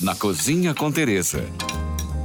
[0.00, 1.44] na Cozinha com Teresa.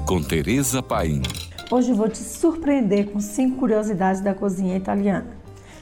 [0.05, 1.21] Com Teresa Paim.
[1.69, 5.27] Hoje vou te surpreender com cinco curiosidades da cozinha italiana.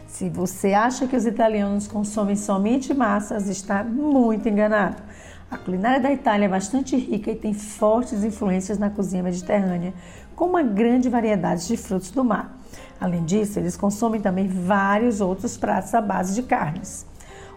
[0.07, 5.03] Se você acha que os italianos consomem somente massas, está muito enganado.
[5.51, 9.93] A culinária da Itália é bastante rica e tem fortes influências na cozinha mediterrânea,
[10.35, 12.57] com uma grande variedade de frutos do mar.
[12.99, 17.05] Além disso, eles consomem também vários outros pratos à base de carnes.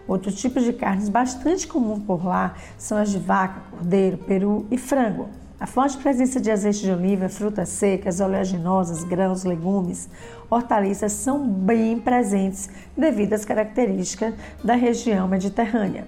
[0.07, 4.77] Outros tipos de carnes bastante comuns por lá são as de vaca, cordeiro, peru e
[4.77, 5.27] frango.
[5.59, 10.07] A forte presença de azeite de oliva, frutas secas, oleaginosas, grãos, legumes,
[10.49, 16.05] hortaliças são bem presentes devido às características da região mediterrânea.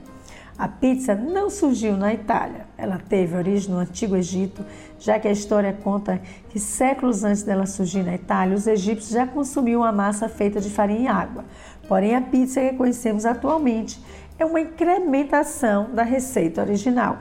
[0.59, 4.61] A pizza não surgiu na Itália, ela teve origem no Antigo Egito,
[4.99, 9.25] já que a história conta que séculos antes dela surgir na Itália, os egípcios já
[9.25, 11.45] consumiam a massa feita de farinha e água.
[11.87, 14.03] Porém, a pizza que conhecemos atualmente
[14.37, 17.19] é uma incrementação da receita original.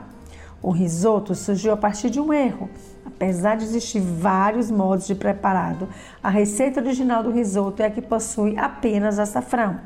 [0.61, 2.69] O risoto surgiu a partir de um erro.
[3.05, 5.87] Apesar de existir vários modos de preparado,
[6.21, 9.79] a receita original do risoto é a que possui apenas açafrão.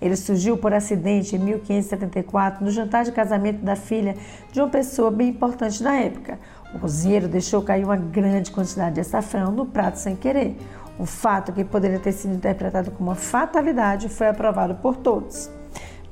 [0.00, 4.16] Ele surgiu por acidente em 1574 no jantar de casamento da filha
[4.52, 6.38] de uma pessoa bem importante da época.
[6.74, 10.56] O cozinheiro deixou cair uma grande quantidade de açafrão no prato sem querer.
[10.98, 15.50] Um fato que poderia ter sido interpretado como uma fatalidade foi aprovado por todos.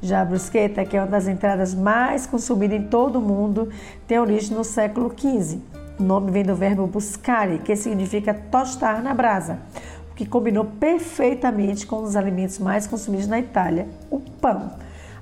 [0.05, 3.71] Já a brusqueta, que é uma das entradas mais consumidas em todo o mundo,
[4.07, 5.59] tem origem no século XV.
[5.99, 9.61] O nome vem do verbo buscare, que significa tostar na brasa
[10.15, 14.73] que combinou perfeitamente com um dos alimentos mais consumidos na Itália, o pão.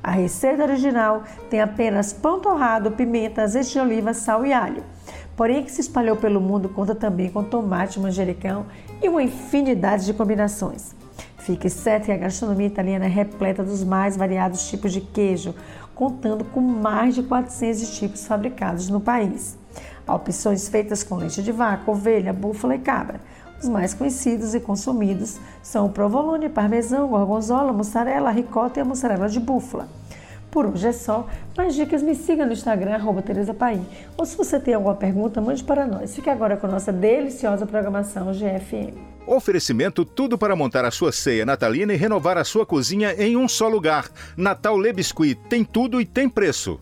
[0.03, 4.83] A receita original tem apenas pão torrado, pimenta, azeite de oliva, sal e alho.
[5.37, 8.67] Porém, que se espalhou pelo mundo conta também com tomate, manjericão
[9.01, 10.95] e uma infinidade de combinações.
[11.43, 15.53] Fique certo que a gastronomia italiana é repleta dos mais variados tipos de queijo,
[15.93, 19.59] contando com mais de 400 tipos fabricados no país.
[20.07, 23.21] Há opções feitas com leite de vaca, ovelha, búfala e cabra.
[23.61, 29.29] Os mais conhecidos e consumidos são o provolone, parmesão, gorgonzola, mussarela, ricota e a mussarela
[29.29, 29.89] de búfala.
[30.53, 31.27] Por hoje é só.
[31.57, 33.87] Mais dicas, me siga no Instagram, arroba Tereza Paim.
[34.19, 36.15] Ou se você tem alguma pergunta, mande para nós.
[36.15, 38.95] Fique agora com a nossa deliciosa programação GFM.
[39.27, 43.49] Oferecimento tudo para montar a sua ceia natalina e renovar a sua cozinha em um
[43.49, 44.11] só lugar.
[44.37, 46.79] Natal Le Biscuit tem tudo e tem preço.